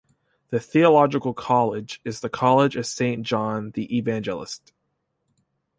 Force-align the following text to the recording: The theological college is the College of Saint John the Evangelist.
The 0.49 0.59
theological 0.59 1.31
college 1.35 2.01
is 2.03 2.21
the 2.21 2.27
College 2.29 2.75
of 2.75 2.87
Saint 2.87 3.21
John 3.21 3.69
the 3.69 3.95
Evangelist. 3.97 4.73